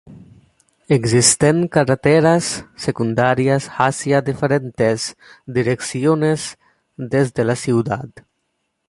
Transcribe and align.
Existen 0.87 1.67
carreteras 1.67 2.65
secundarias 2.75 3.67
hacia 3.69 4.23
diferentes 4.23 5.15
direcciones 5.45 6.57
desde 6.97 7.43
la 7.45 7.55
ciudad. 7.55 8.09